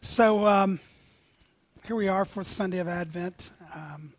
[0.00, 0.78] So um,
[1.84, 3.50] here we are, fourth Sunday of Advent.
[3.74, 4.12] Um,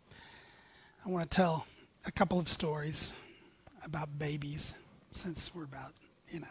[1.06, 1.66] I want to tell
[2.04, 3.14] a couple of stories
[3.82, 4.74] about babies,
[5.14, 5.92] since we're about,
[6.30, 6.46] you know,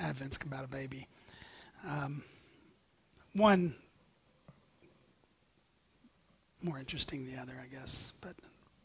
[0.00, 1.06] Advent's about a baby.
[1.86, 2.22] Um,
[3.34, 3.74] one
[6.62, 8.34] more interesting than the other, I guess, but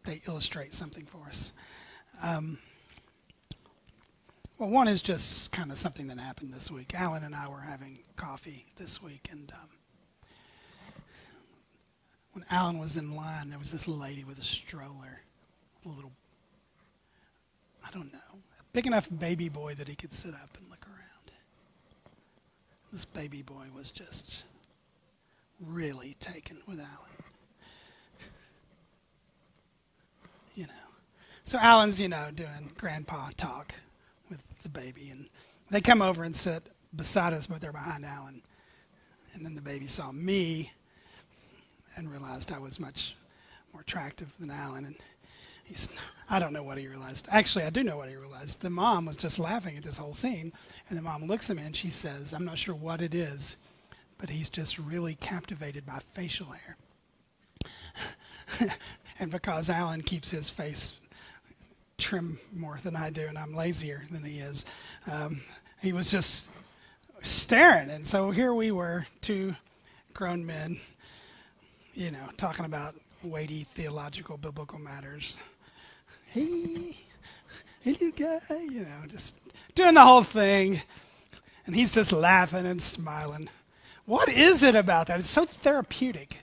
[0.04, 1.54] they illustrate something for us.
[2.22, 2.58] Um,
[4.60, 6.94] well, one is just kind of something that happened this week.
[6.94, 9.70] Alan and I were having coffee this week, and um,
[12.34, 15.22] when Alan was in line, there was this lady with a stroller,
[15.86, 16.12] a little,
[17.88, 18.20] I don't know,
[18.60, 21.32] a big enough baby boy that he could sit up and look around.
[22.92, 24.44] This baby boy was just
[25.66, 26.90] really taken with Alan.
[30.56, 30.74] you know.
[31.46, 33.74] So Alan's, you know, doing grandpa talk
[34.64, 35.28] the baby, and
[35.70, 36.64] they come over and sit
[36.96, 38.42] beside us, but they're behind Alan.
[39.34, 40.72] And then the baby saw me
[41.96, 43.16] and realized I was much
[43.74, 44.86] more attractive than Alan.
[44.86, 44.96] And
[45.64, 45.90] he's,
[46.30, 47.28] I don't know what he realized.
[47.32, 48.62] Actually, I do know what he realized.
[48.62, 50.52] The mom was just laughing at this whole scene,
[50.90, 53.58] and the mom looks at me and she says, I'm not sure what it is,
[54.18, 56.78] but he's just really captivated by facial hair.
[59.20, 60.96] and because Alan keeps his face
[62.00, 64.66] trim more than I do, and I'm lazier than he is.
[65.12, 65.42] Um,
[65.82, 66.50] he was just
[67.22, 69.56] staring, and so here we were, two
[70.14, 70.80] grown men,
[71.94, 75.40] you know, talking about weighty theological, biblical matters.
[76.28, 76.98] Hey,
[77.82, 79.36] hey, little guy, you know, just
[79.76, 80.82] doing the whole thing,
[81.66, 83.50] and he's just laughing and smiling.
[84.06, 85.20] What is it about that?
[85.20, 86.42] It's so therapeutic.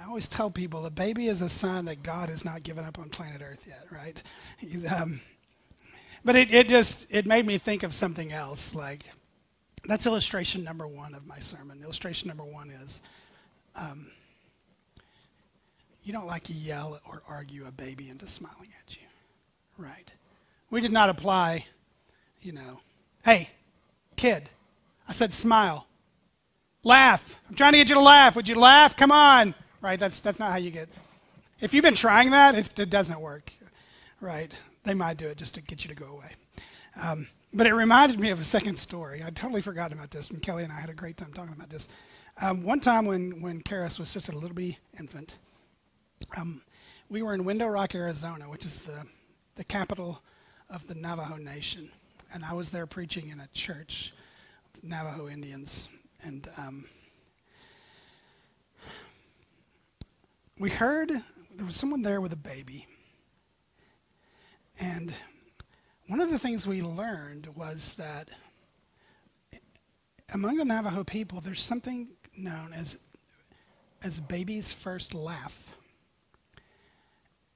[0.00, 2.98] I always tell people the baby is a sign that God has not given up
[2.98, 4.22] on planet Earth yet, right?
[4.94, 5.20] Um,
[6.24, 8.74] but it, it just it made me think of something else.
[8.74, 9.04] Like
[9.84, 11.82] that's illustration number one of my sermon.
[11.82, 13.02] Illustration number one is
[13.76, 14.06] um,
[16.02, 19.06] you don't like to yell or argue a baby into smiling at you,
[19.76, 20.10] right?
[20.70, 21.66] We did not apply,
[22.40, 22.80] you know,
[23.22, 23.50] hey,
[24.16, 24.48] kid,
[25.06, 25.86] I said smile.
[26.84, 27.36] Laugh.
[27.48, 28.34] I'm trying to get you to laugh.
[28.36, 28.96] Would you laugh?
[28.96, 29.98] Come on right?
[29.98, 30.88] That's, that's not how you get.
[31.60, 33.52] If you've been trying that, it doesn't work,
[34.20, 34.56] right?
[34.84, 36.32] They might do it just to get you to go away.
[37.00, 39.22] Um, but it reminded me of a second story.
[39.22, 41.68] I'd totally forgot about this, and Kelly and I had a great time talking about
[41.68, 41.88] this.
[42.40, 45.36] Um, one time when, when Karis was just a little bitty infant,
[46.36, 46.62] um,
[47.08, 49.04] we were in Window Rock, Arizona, which is the,
[49.56, 50.22] the capital
[50.70, 51.90] of the Navajo Nation.
[52.32, 54.14] And I was there preaching in a church,
[54.82, 55.88] Navajo Indians.
[56.22, 56.86] And um,
[60.60, 61.10] we heard
[61.56, 62.86] there was someone there with a baby.
[64.78, 65.10] And
[66.06, 68.28] one of the things we learned was that
[70.34, 72.98] among the Navajo people, there's something known as,
[74.02, 75.72] as baby's first laugh.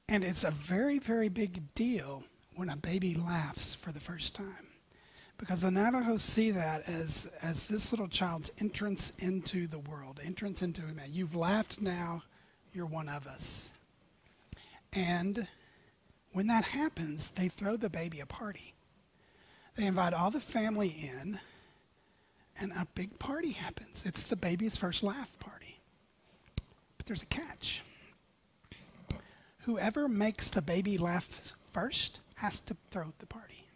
[0.09, 2.25] And it's a very, very big deal
[2.57, 4.69] when a baby laughs for the first time.
[5.37, 10.63] Because the Navajos see that as, as this little child's entrance into the world, entrance
[10.63, 11.11] into a man.
[11.13, 12.23] You've laughed now,
[12.75, 13.73] you're one of us.
[14.93, 15.47] And
[16.33, 18.75] when that happens, they throw the baby a party.
[19.77, 21.39] They invite all the family in,
[22.61, 24.05] and a big party happens.
[24.07, 25.79] It's the baby's first laugh party.
[26.97, 27.83] But there's a catch.
[29.63, 33.67] Whoever makes the baby laugh first has to throw the party.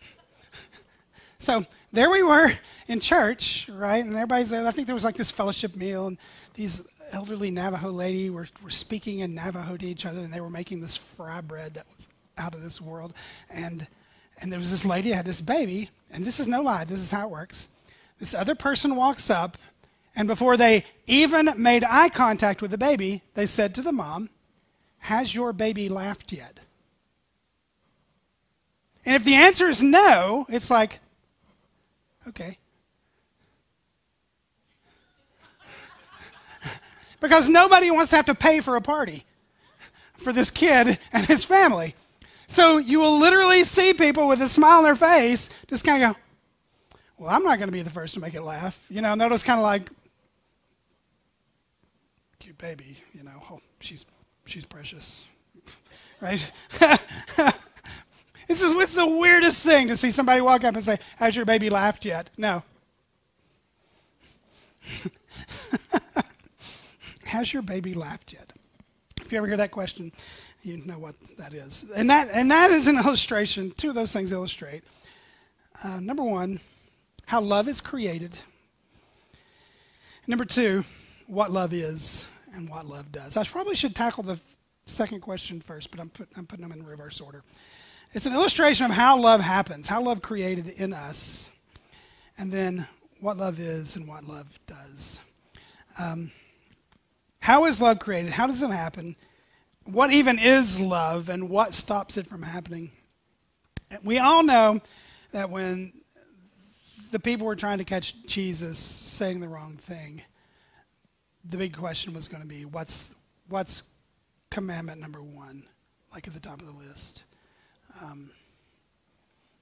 [1.38, 2.50] so there we were
[2.88, 4.04] in church, right?
[4.04, 4.66] And everybody's there.
[4.66, 6.18] I think there was like this fellowship meal, and
[6.54, 6.82] these
[7.12, 10.80] elderly Navajo lady were, were speaking in Navajo to each other, and they were making
[10.80, 13.12] this fry bread that was out of this world.
[13.48, 13.86] And,
[14.40, 17.10] and there was this lady had this baby, and this is no lie, this is
[17.10, 17.68] how it works.
[18.18, 19.56] This other person walks up,
[20.14, 24.30] and before they even made eye contact with the baby, they said to the mom,
[24.98, 26.60] Has your baby laughed yet?
[29.04, 31.00] And if the answer is no, it's like,
[32.28, 32.58] okay.
[37.20, 39.24] Because nobody wants to have to pay for a party
[40.14, 41.94] for this kid and his family.
[42.46, 46.12] So you will literally see people with a smile on their face just kind of
[46.12, 46.18] go,
[47.18, 48.84] Well, I'm not going to be the first to make it laugh.
[48.90, 49.90] You know, and they're just kind of like,
[52.40, 54.04] Cute baby, you know, oh, she's,
[54.46, 55.28] she's precious.
[56.20, 56.50] right?
[58.48, 61.44] this is what's the weirdest thing to see somebody walk up and say, Has your
[61.44, 62.30] baby laughed yet?
[62.36, 62.64] No.
[67.30, 68.52] Has your baby laughed yet?
[69.20, 70.12] If you ever hear that question,
[70.62, 71.86] you know what that is.
[71.94, 73.70] And that, and that is an illustration.
[73.70, 74.84] Two of those things illustrate.
[75.82, 76.60] Uh, number one,
[77.26, 78.36] how love is created,
[80.30, 80.84] Number two,
[81.26, 83.36] what love is and what love does.
[83.36, 84.38] I probably should tackle the
[84.86, 87.42] second question first, but I'm, put, I'm putting them in reverse order.
[88.12, 91.50] It's an illustration of how love happens, how love created in us,
[92.38, 92.86] and then
[93.18, 95.20] what love is and what love does.
[95.98, 96.30] Um,
[97.40, 98.32] how is love created?
[98.32, 99.16] How does it happen?
[99.84, 102.90] What even is love and what stops it from happening?
[104.04, 104.80] We all know
[105.32, 105.92] that when
[107.10, 110.22] the people were trying to catch Jesus saying the wrong thing,
[111.44, 113.14] the big question was going to be what's,
[113.48, 113.82] what's
[114.50, 115.64] commandment number one,
[116.12, 117.24] like at the top of the list?
[118.02, 118.30] Um,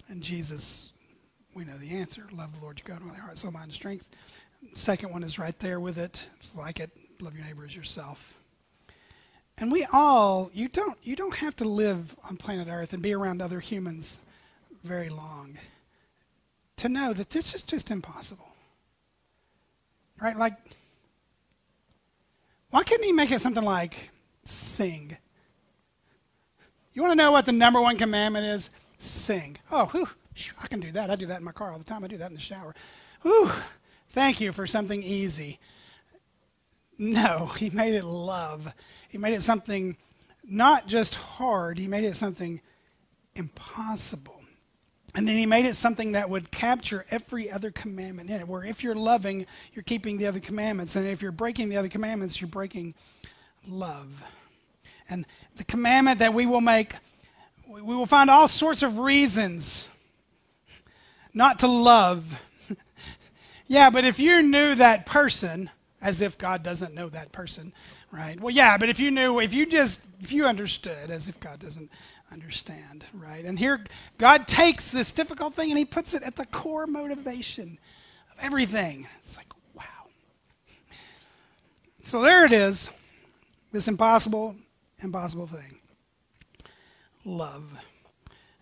[0.09, 0.93] and Jesus,
[1.55, 3.67] we know the answer love the Lord your God with all your heart, soul, mind,
[3.67, 4.09] and strength.
[4.75, 6.29] Second one is right there with it.
[6.41, 8.35] It's like it love your neighbor as yourself.
[9.59, 13.13] And we all, you don't, you don't have to live on planet Earth and be
[13.13, 14.21] around other humans
[14.85, 15.59] very long
[16.77, 18.49] to know that this is just impossible.
[20.23, 20.37] Right?
[20.37, 20.55] Like,
[22.71, 24.11] why couldn't he make it something like
[24.45, 25.17] sing?
[26.93, 28.71] You want to know what the number one commandment is?
[28.99, 29.59] Sing.
[29.71, 30.09] Oh, whew,
[30.63, 31.11] I can do that.
[31.11, 32.05] I do that in my car all the time.
[32.05, 32.75] I do that in the shower.
[33.23, 33.51] Whew,
[34.11, 35.59] thank you for something easy.
[36.99, 38.73] No, he made it love.
[39.09, 39.97] He made it something
[40.45, 42.61] not just hard, he made it something
[43.35, 44.35] impossible.
[45.15, 48.65] And then he made it something that would capture every other commandment in it, where
[48.65, 50.97] if you're loving, you're keeping the other commandments.
[50.97, 52.95] And if you're breaking the other commandments, you're breaking
[53.67, 54.23] love.
[55.09, 55.25] And
[55.57, 56.95] the commandment that we will make,
[57.69, 59.89] we will find all sorts of reasons
[61.33, 62.41] not to love.
[63.67, 67.73] yeah, but if you knew that person, as if God doesn't know that person,
[68.13, 68.41] right?
[68.41, 71.59] Well, yeah, but if you knew, if you just, if you understood, as if God
[71.59, 71.91] doesn't
[72.33, 73.45] understand, right?
[73.45, 73.85] And here,
[74.17, 77.79] God takes this difficult thing and He puts it at the core motivation
[78.31, 79.07] of everything.
[79.21, 79.83] It's like, wow.
[82.05, 82.91] So there it is,
[83.73, 84.55] this impossible,
[85.03, 85.79] impossible thing
[87.25, 87.65] love.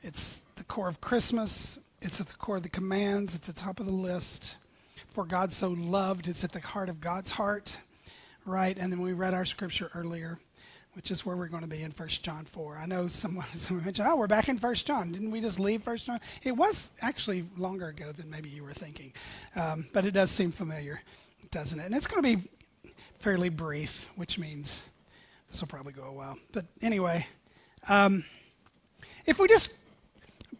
[0.02, 3.80] It's the core of Christmas, it's at the core of the commands, at the top
[3.80, 4.56] of the list.
[5.16, 7.78] For God so loved, it's at the heart of God's heart,
[8.44, 8.76] right?
[8.78, 10.38] And then we read our scripture earlier
[10.92, 12.76] which is where we're going to be in 1 John 4.
[12.76, 15.12] I know someone, someone mentioned, oh, we're back in 1 John.
[15.12, 16.20] Didn't we just leave 1 John?
[16.42, 19.14] It was actually longer ago than maybe you were thinking,
[19.56, 21.00] um, but it does seem familiar,
[21.50, 21.86] doesn't it?
[21.86, 22.48] And it's going to be
[23.18, 24.84] fairly brief, which means
[25.48, 26.36] this will probably go a while.
[26.52, 27.26] But anyway,
[27.88, 28.22] um,
[29.24, 29.78] if we just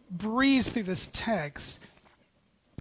[0.09, 1.79] breeze through this text,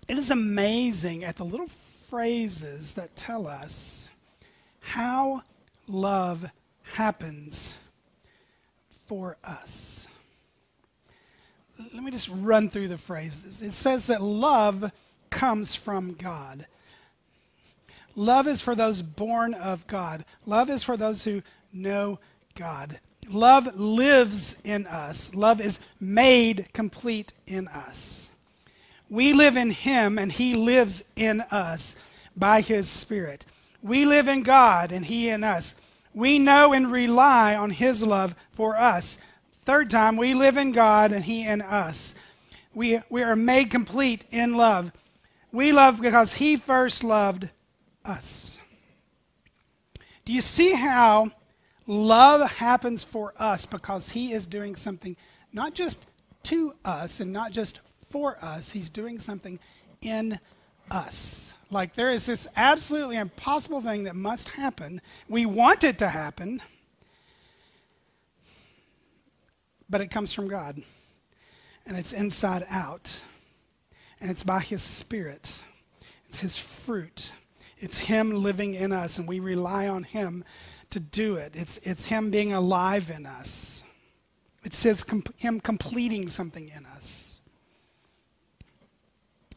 [0.09, 4.11] it is amazing at the little phrases that tell us
[4.81, 5.43] how
[5.89, 6.47] love
[6.83, 7.79] happens
[9.07, 10.09] for us.
[11.93, 13.63] Let me just run through the phrases.
[13.63, 14.91] It says that love
[15.31, 16.67] comes from God.
[18.15, 20.25] Love is for those born of God.
[20.47, 21.43] Love is for those who
[21.73, 22.19] know
[22.55, 22.99] God.
[23.29, 25.35] Love lives in us.
[25.35, 28.31] Love is made complete in us.
[29.09, 31.97] We live in Him, and He lives in us
[32.37, 33.47] by His Spirit.
[33.83, 35.75] We live in God, and He in us.
[36.15, 39.19] We know and rely on His love for us.
[39.67, 42.15] Third time, we live in God and He in us.
[42.73, 44.93] We, we are made complete in love.
[45.51, 47.51] We love because He first loved
[48.05, 48.59] us.
[50.25, 51.33] Do you see how
[51.87, 55.17] love happens for us because He is doing something
[55.53, 56.07] not just
[56.45, 59.59] to us and not just for us, He's doing something
[60.01, 60.39] in
[60.91, 61.55] us?
[61.71, 65.01] Like there is this absolutely impossible thing that must happen.
[65.29, 66.63] We want it to happen,
[69.89, 70.81] but it comes from God.
[71.87, 73.23] And it's inside out.
[74.21, 75.63] And it's by His Spirit.
[76.29, 77.33] It's His fruit.
[77.79, 80.45] It's Him living in us, and we rely on Him
[80.91, 81.55] to do it.
[81.55, 83.85] It's, it's Him being alive in us.
[84.65, 85.05] It's his,
[85.37, 87.26] Him completing something in us.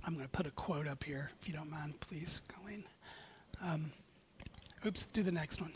[0.09, 2.83] I'm going to put a quote up here, if you don't mind, please, Colleen.
[3.63, 3.91] Um,
[4.83, 5.71] oops, do the next one.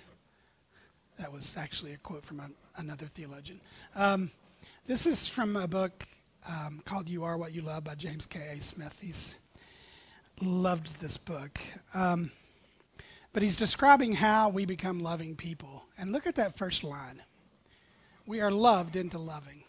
[1.20, 3.62] That was actually a quote from a, another theologian.
[3.96, 4.32] Um,
[4.88, 6.08] this is from a book
[6.50, 8.60] um, called You Are What You Love by James K.A.
[8.60, 8.98] Smith.
[9.00, 9.36] He's
[10.42, 11.62] loved this book.
[11.94, 12.32] Um,
[13.34, 15.84] but he's describing how we become loving people.
[15.96, 17.22] And look at that first line.
[18.26, 19.63] We are loved into loving.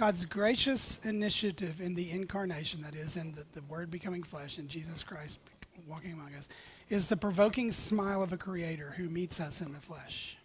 [0.00, 4.66] God's gracious initiative in the incarnation, that is, in the, the Word becoming flesh and
[4.66, 5.40] Jesus Christ
[5.86, 6.48] walking among us,
[6.88, 10.38] is the provoking smile of a Creator who meets us in the flesh.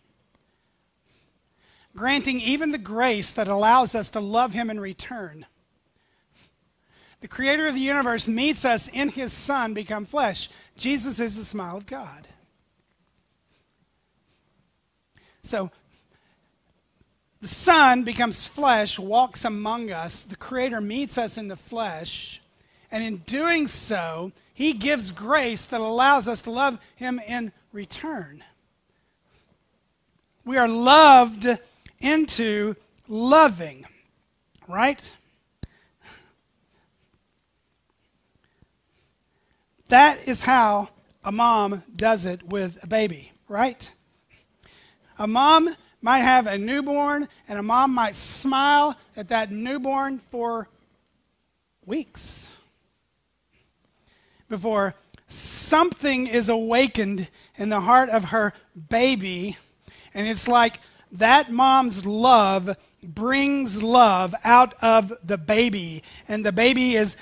[1.96, 5.46] Granting even the grace that allows us to love Him in return.
[7.22, 11.46] The Creator of the universe meets us in His Son become flesh Jesus is the
[11.46, 12.28] smile of God.
[15.44, 15.72] So
[17.46, 20.24] the Son becomes flesh, walks among us.
[20.24, 22.42] The Creator meets us in the flesh.
[22.90, 28.44] And in doing so, He gives grace that allows us to love Him in return.
[30.44, 31.48] We are loved
[32.00, 33.86] into loving,
[34.68, 35.14] right?
[39.90, 40.90] That is how
[41.24, 43.92] a mom does it with a baby, right?
[45.20, 45.76] A mom
[46.06, 50.70] might have a newborn, and a mom might smile at that newborn for
[51.84, 52.56] weeks
[54.48, 54.94] before
[55.28, 58.54] something is awakened in the heart of her
[58.88, 59.58] baby.
[60.14, 60.80] And it's like
[61.14, 66.04] that mom's love brings love out of the baby.
[66.28, 67.18] And the baby is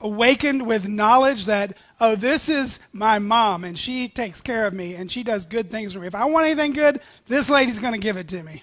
[0.00, 4.94] awakened with knowledge that oh, this is my mom, and she takes care of me,
[4.94, 6.06] and she does good things for me.
[6.06, 8.62] If I want anything good, this lady's going to give it to me.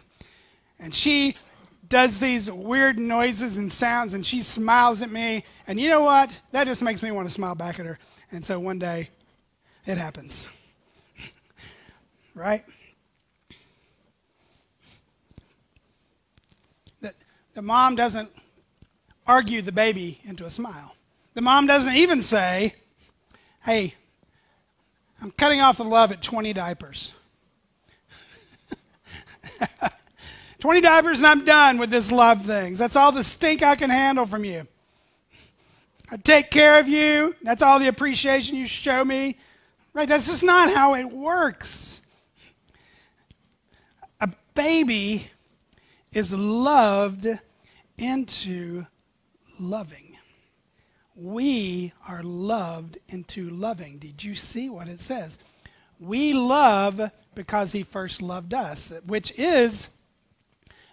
[0.80, 1.36] And she
[1.90, 5.44] does these weird noises and sounds, and she smiles at me.
[5.68, 6.40] And you know what?
[6.52, 8.00] That just makes me want to smile back at her.
[8.32, 9.10] And so one day,
[9.86, 10.50] it happens.
[12.36, 12.64] right?
[17.02, 17.14] The,
[17.54, 18.30] the mom doesn't
[19.26, 20.96] argue the baby into a smile.
[21.34, 22.76] The mom doesn't even say,
[23.64, 23.96] hey,
[25.22, 27.14] I'm cutting off the love at 20 diapers.
[30.60, 32.78] 20 diapers and I'm done with this love things.
[32.78, 34.68] That's all the stink I can handle from you.
[36.12, 37.36] I take care of you.
[37.42, 39.38] That's all the appreciation you show me.
[39.94, 40.08] Right?
[40.08, 42.02] That's just not how it works.
[44.22, 45.28] A baby
[46.12, 47.28] is loved
[47.98, 48.86] into
[49.60, 50.13] loving
[51.16, 53.98] we are loved into loving.
[53.98, 55.38] Did you see what it says?
[56.00, 59.96] We love because he first loved us, which is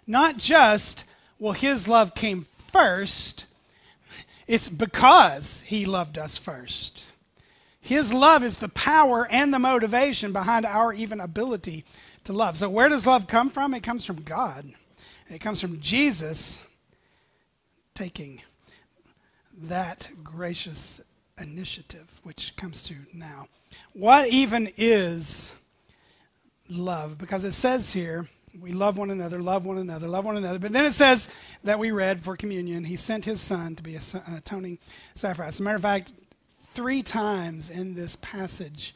[0.05, 1.05] not just,
[1.39, 3.45] well, his love came first,
[4.47, 7.03] it's because he loved us first.
[7.79, 11.83] His love is the power and the motivation behind our even ability
[12.25, 12.57] to love.
[12.57, 13.73] So, where does love come from?
[13.73, 14.65] It comes from God.
[15.29, 16.63] It comes from Jesus
[17.95, 18.41] taking
[19.63, 21.01] that gracious
[21.39, 23.47] initiative, which comes to now.
[23.93, 25.53] What even is
[26.69, 27.17] love?
[27.17, 28.27] Because it says here,
[28.59, 30.59] we love one another, love one another, love one another.
[30.59, 31.29] But then it says
[31.63, 34.01] that we read for communion, he sent his son to be an
[34.35, 34.77] atoning
[35.13, 35.49] sacrifice.
[35.49, 36.13] As a matter of fact,
[36.73, 38.93] three times in this passage,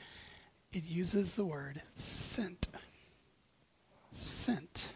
[0.73, 2.67] it uses the word sent.
[4.09, 4.89] Sent.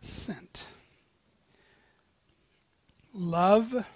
[0.00, 0.66] Sent.
[3.14, 3.86] Love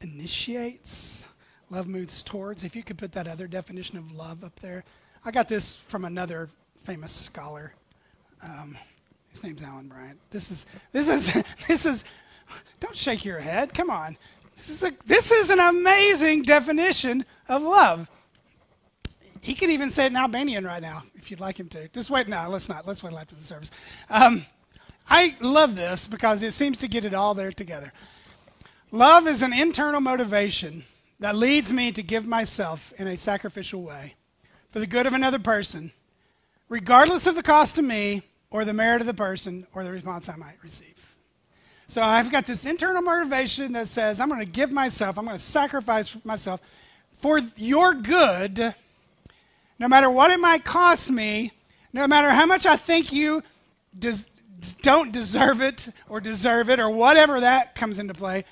[0.00, 1.26] initiates,
[1.70, 2.64] love moves towards.
[2.64, 4.84] If you could put that other definition of love up there.
[5.24, 6.48] I got this from another
[6.82, 7.74] famous scholar.
[8.42, 8.76] Um,
[9.30, 10.18] his name's Alan Bryant.
[10.30, 11.32] This is this is
[11.68, 12.04] this is.
[12.80, 13.72] Don't shake your head.
[13.74, 14.16] Come on.
[14.56, 18.10] This is a this is an amazing definition of love.
[19.42, 21.88] He could even say it in Albanian right now if you'd like him to.
[21.88, 22.28] Just wait.
[22.28, 22.86] No, let's not.
[22.86, 23.70] Let's wait after the service.
[24.08, 24.44] Um,
[25.08, 27.92] I love this because it seems to get it all there together.
[28.92, 30.84] Love is an internal motivation
[31.20, 34.14] that leads me to give myself in a sacrificial way
[34.70, 35.92] for the good of another person,
[36.68, 40.28] regardless of the cost to me or the merit of the person or the response
[40.28, 41.14] I might receive.
[41.86, 45.36] So I've got this internal motivation that says, I'm going to give myself, I'm going
[45.36, 46.60] to sacrifice myself
[47.12, 48.74] for your good,
[49.78, 51.52] no matter what it might cost me,
[51.92, 53.42] no matter how much I think you
[53.96, 54.26] des-
[54.82, 58.44] don't deserve it or deserve it or whatever that comes into play.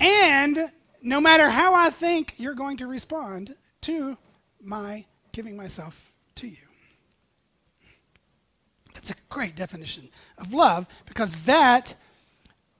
[0.00, 4.16] And no matter how I think you're going to respond to
[4.62, 6.56] my giving myself to you.
[8.94, 11.94] That's a great definition of love because that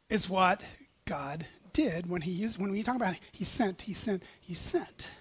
[0.08, 0.60] is what
[1.04, 4.54] God did when he used when we talk about it, he sent, he sent, he
[4.54, 5.12] sent.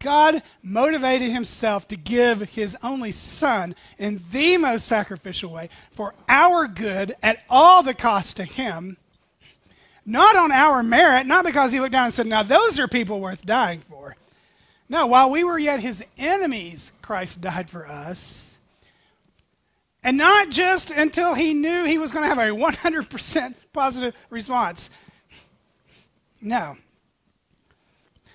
[0.00, 6.68] God motivated himself to give his only son in the most sacrificial way for our
[6.68, 8.96] good at all the cost to him
[10.08, 13.20] not on our merit, not because he looked down and said, Now those are people
[13.20, 14.16] worth dying for.
[14.88, 18.58] No, while we were yet his enemies, Christ died for us.
[20.02, 24.88] And not just until he knew he was going to have a 100% positive response.
[26.40, 26.76] No.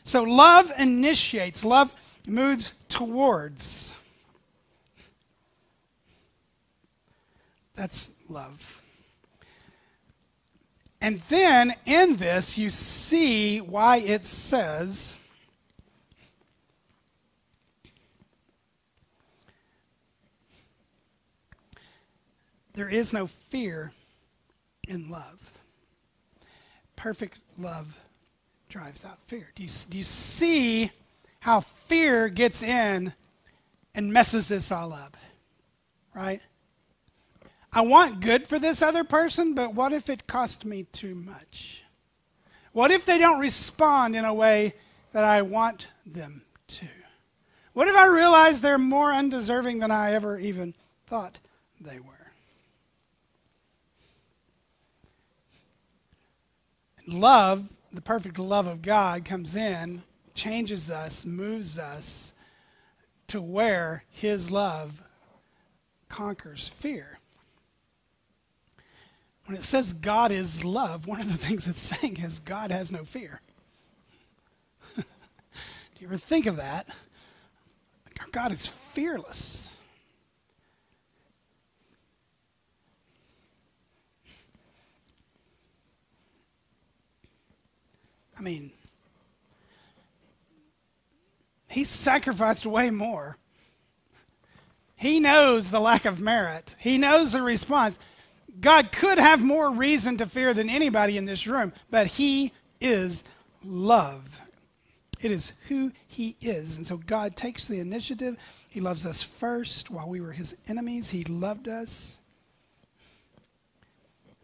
[0.04, 1.96] So love initiates, love
[2.28, 3.96] moves towards.
[7.76, 8.83] That's love.
[11.04, 15.20] And then in this, you see why it says,
[22.76, 23.92] There is no fear
[24.88, 25.52] in love.
[26.96, 28.00] Perfect love
[28.70, 29.52] drives out fear.
[29.56, 30.90] Do you, do you see
[31.42, 33.14] how fear gets in
[33.94, 35.18] and messes this all up?
[36.16, 36.42] Right?
[37.76, 41.84] I want good for this other person, but what if it cost me too much?
[42.72, 44.76] What if they don't respond in a way
[45.12, 46.88] that I want them to?
[47.74, 50.76] What if I realize they're more undeserving than I ever even
[51.08, 51.40] thought
[51.82, 52.14] they were?
[57.08, 60.04] Love, the perfect love of God, comes in,
[60.36, 62.34] changes us, moves us
[63.28, 65.02] to where His love
[66.08, 67.20] conquers fear.
[69.46, 72.92] When it says God is love, one of the things it's saying is God has
[72.92, 73.42] no fear.
[74.96, 75.04] Do
[76.00, 76.88] you ever think of that?
[78.22, 79.76] Our God is fearless.
[88.38, 88.72] I mean,
[91.68, 93.38] he sacrificed way more.
[94.96, 96.76] He knows the lack of merit.
[96.80, 98.00] He knows the response.
[98.60, 103.24] God could have more reason to fear than anybody in this room, but He is
[103.64, 104.40] love.
[105.22, 106.78] It is who He is.
[106.78, 108.38] And so God takes the initiative.
[108.70, 111.10] He loves us first while we were His enemies.
[111.10, 112.20] He loved us,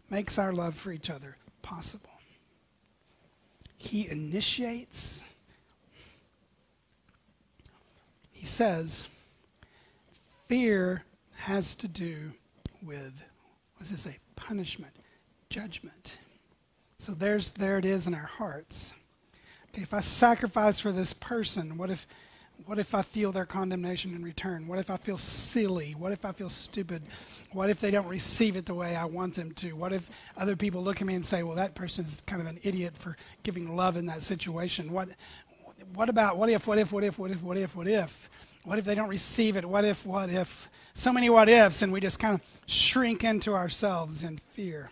[0.08, 2.10] makes our love for each other possible.
[3.76, 5.24] He initiates.
[8.32, 9.06] He says,
[10.48, 11.04] fear
[11.36, 12.32] has to do
[12.82, 13.12] with
[13.80, 14.18] does it say?
[14.36, 14.92] Punishment,
[15.48, 16.18] judgment.
[16.98, 18.92] So there's there it is in our hearts.
[19.72, 22.06] Okay, if I sacrifice for this person, what if
[22.66, 24.68] what if I feel their condemnation in return?
[24.68, 25.92] What if I feel silly?
[25.92, 27.02] What if I feel stupid?
[27.52, 29.72] What if they don't receive it the way I want them to?
[29.72, 32.60] What if other people look at me and say, "Well, that person's kind of an
[32.62, 34.92] idiot for giving love in that situation"?
[34.92, 35.08] What
[35.94, 38.30] what about what if what if what if what if what if what if?
[38.64, 39.64] What if they don't receive it?
[39.64, 40.69] What if what if?
[40.94, 44.90] So many what ifs, and we just kind of shrink into ourselves in fear.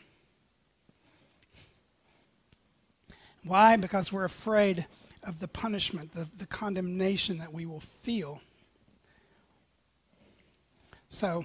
[3.44, 3.76] Why?
[3.76, 4.86] Because we're afraid
[5.22, 8.40] of the punishment, the, the condemnation that we will feel.
[11.08, 11.44] So,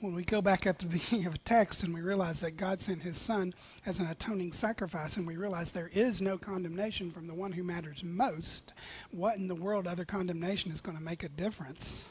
[0.00, 2.56] when we go back up to the beginning of a text and we realize that
[2.56, 3.54] God sent his son
[3.86, 7.62] as an atoning sacrifice and we realize there is no condemnation from the one who
[7.62, 8.72] matters most,
[9.10, 12.06] what in the world other condemnation is going to make a difference?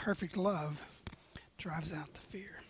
[0.00, 0.80] Perfect love
[1.58, 2.62] drives out the fear.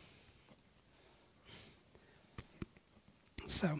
[3.47, 3.79] So,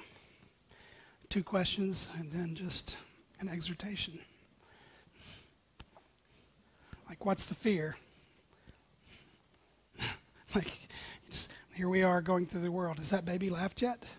[1.29, 2.97] two questions and then just
[3.41, 4.21] an exhortation.
[7.09, 7.97] Like, what's the fear?
[10.55, 10.71] like,
[11.75, 12.99] here we are going through the world.
[12.99, 14.15] Has that baby laughed yet?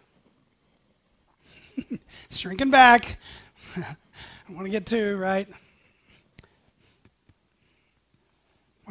[2.30, 3.18] Shrinking back.
[3.78, 3.96] I
[4.50, 5.48] want to get two, right?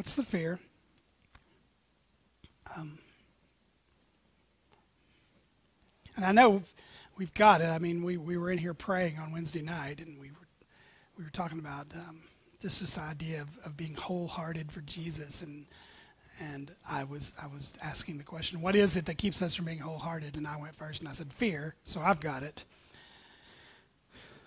[0.00, 0.58] What's the fear?
[2.74, 2.98] Um,
[6.16, 6.62] and I know
[7.18, 7.66] we've got it.
[7.66, 10.48] I mean, we, we were in here praying on Wednesday night, and we were,
[11.18, 12.20] we were talking about um,
[12.62, 15.42] this idea of, of being wholehearted for Jesus.
[15.42, 15.66] And,
[16.40, 19.66] and I was, I was asking the question, what is it that keeps us from
[19.66, 20.38] being wholehearted?
[20.38, 21.74] And I went first, and I said, fear.
[21.84, 22.64] So I've got it.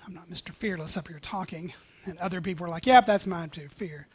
[0.04, 0.52] I'm not Mr.
[0.52, 1.74] Fearless up here talking.
[2.06, 4.08] And other people were like, yep, that's mine too, fear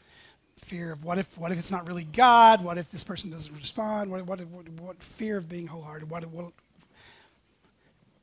[0.68, 2.62] fear of what if what if it's not really God?
[2.62, 4.10] What if this person doesn't respond?
[4.10, 6.10] What what what, what fear of being wholehearted?
[6.10, 6.52] What, what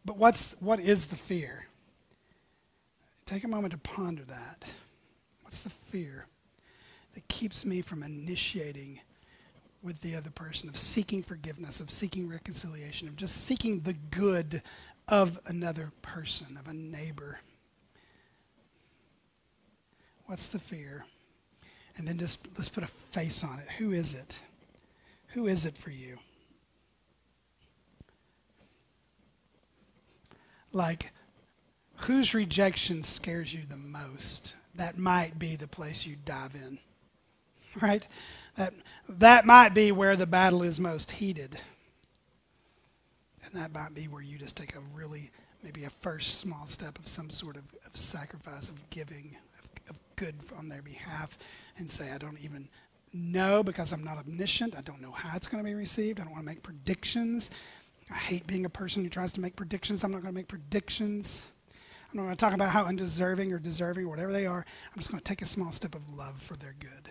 [0.06, 1.66] but what's what is the fear?
[3.26, 4.64] Take a moment to ponder that.
[5.42, 6.28] What's the fear
[7.16, 9.00] that keeps me from initiating
[9.82, 14.62] with the other person, of seeking forgiveness, of seeking reconciliation, of just seeking the good
[15.08, 17.40] of another person, of a neighbor?
[20.26, 21.06] What's the fear?
[21.98, 23.68] And then just let's put a face on it.
[23.78, 24.40] Who is it?
[25.30, 26.18] Who is it for you?
[30.72, 31.12] Like,
[31.96, 34.56] whose rejection scares you the most?
[34.76, 36.80] That might be the place you dive in.
[37.82, 38.08] Right?
[38.56, 38.74] That,
[39.10, 41.60] that might be where the battle is most heated.
[43.44, 45.30] And that might be where you just take a really,
[45.62, 49.36] maybe a first small step of some sort of, of sacrifice, of giving,
[49.90, 51.38] of, good on their behalf
[51.78, 52.70] and say, I don't even
[53.14, 54.78] know because I'm not omniscient.
[54.78, 56.20] I don't know how it's going to be received.
[56.20, 57.52] I don't want to make predictions.
[58.12, 60.04] I hate being a person who tries to make predictions.
[60.04, 61.46] I'm not going to make predictions.
[62.12, 64.66] I'm not going to talk about how undeserving or deserving or whatever they are.
[64.92, 67.10] I'm just going to take a small step of love for their good.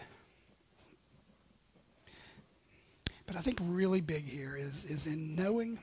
[3.27, 5.79] But I think really big here is, is in knowing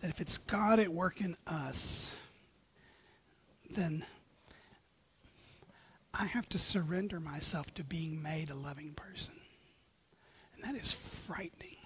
[0.00, 2.14] that if it's God at work in us,
[3.70, 4.04] then
[6.12, 9.34] I have to surrender myself to being made a loving person.
[10.54, 11.76] And that is frightening.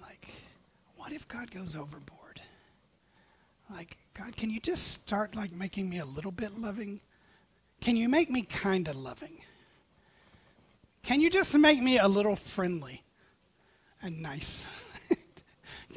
[0.00, 0.28] Like,
[0.96, 2.40] what if God goes overboard?
[3.70, 7.00] Like, God, can you just start like making me a little bit loving?
[7.80, 9.38] Can you make me kind of loving?
[11.02, 13.02] Can you just make me a little friendly
[14.02, 14.68] and nice?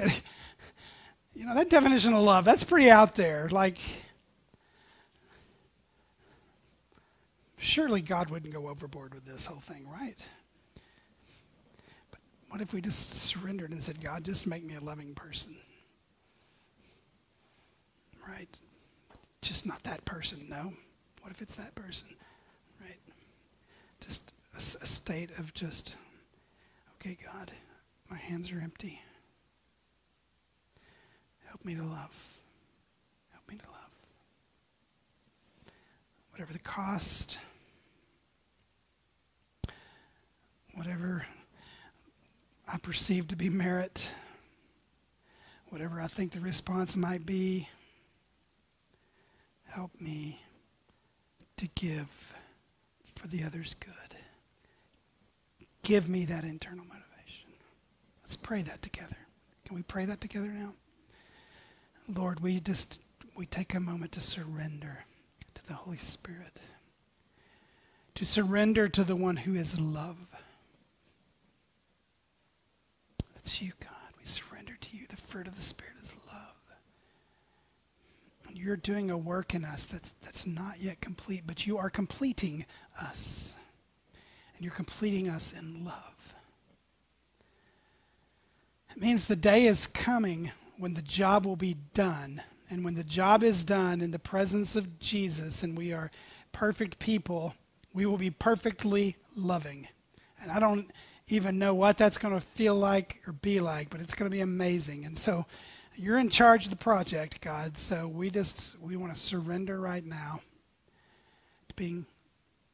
[1.34, 3.50] you know, that definition of love, that's pretty out there.
[3.50, 3.80] Like,
[7.63, 10.30] surely God wouldn't go overboard with this whole thing, right?
[12.12, 15.56] But what if we just surrendered and said, God, just make me a loving person?
[18.28, 18.49] Right?
[19.41, 20.73] Just not that person, no.
[21.21, 22.08] What if it's that person?
[22.82, 22.99] Right?
[24.02, 25.95] Just a, a state of just,
[26.95, 27.52] okay, God,
[28.10, 29.02] my hands are empty.
[31.47, 32.13] Help me to love.
[33.32, 33.80] Help me to love.
[36.32, 37.38] Whatever the cost,
[40.73, 41.26] whatever
[42.73, 44.12] I perceive to be merit,
[45.69, 47.69] whatever I think the response might be,
[49.65, 50.41] help me
[51.57, 52.33] to give
[53.13, 53.93] for the other's good.
[55.83, 57.51] Give me that internal motivation.
[58.23, 59.17] Let's pray that together.
[59.65, 60.73] Can we pray that together now?
[62.07, 62.99] Lord, we just
[63.36, 65.05] we take a moment to surrender
[65.53, 66.59] to the Holy Spirit.
[68.15, 70.17] To surrender to the one who is love.
[73.43, 73.89] That's you, God.
[74.17, 75.06] We surrender to you.
[75.10, 76.77] The fruit of the Spirit is love.
[78.47, 81.89] And you're doing a work in us that's, that's not yet complete, but you are
[81.89, 82.65] completing
[83.01, 83.58] us.
[84.56, 86.34] And you're completing us in love.
[88.95, 92.41] It means the day is coming when the job will be done.
[92.69, 96.12] And when the job is done in the presence of Jesus and we are
[96.53, 97.56] perfect people,
[97.93, 99.89] we will be perfectly loving.
[100.41, 100.89] And I don't
[101.27, 104.36] even know what that's going to feel like or be like, but it's going to
[104.36, 105.05] be amazing.
[105.05, 105.45] And so
[105.95, 107.77] you're in charge of the project, God.
[107.77, 110.41] So we just we want to surrender right now
[111.69, 112.05] to being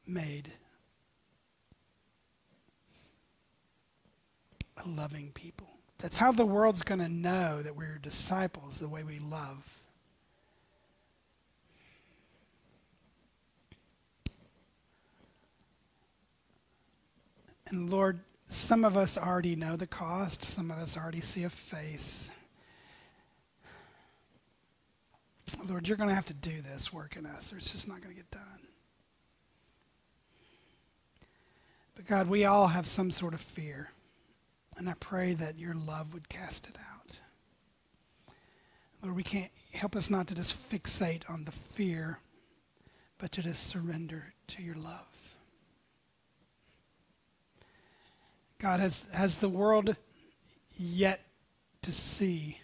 [0.07, 0.51] made
[4.83, 5.67] a loving people.
[5.99, 9.65] That's how the world's going to know that we're disciples, the way we love.
[17.67, 21.49] And Lord, some of us already know the cost, some of us already see a
[21.49, 22.31] face.
[25.67, 28.01] Lord, you're going to have to do this work in us, or it's just not
[28.01, 28.41] going to get done.
[31.95, 33.89] But God, we all have some sort of fear.
[34.77, 37.19] And I pray that your love would cast it out.
[39.03, 42.19] Lord, we can't help us not to just fixate on the fear,
[43.17, 45.18] but to just surrender to your love.
[48.60, 49.95] God, has, has the world
[50.78, 51.22] yet
[51.82, 52.60] to see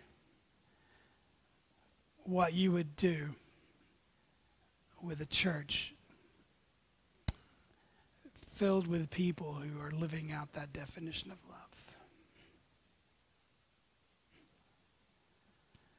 [2.23, 3.29] what you would do
[5.01, 5.93] with a church
[8.45, 11.59] filled with people who are living out that definition of love?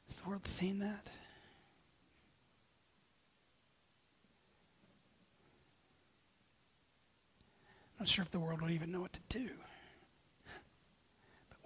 [0.07, 1.11] Has the world seen that?
[7.99, 9.49] I'm not sure if the world would even know what to do.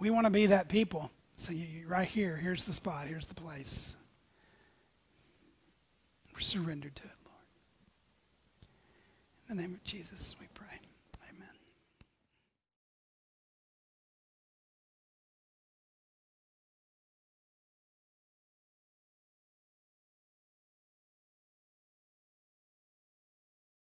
[0.01, 1.11] We want to be that people.
[1.37, 3.97] So you, you, right here, here's the spot, here's the place.
[6.35, 7.37] We're surrendered to it, Lord.
[9.51, 10.70] In the name of Jesus, we pray.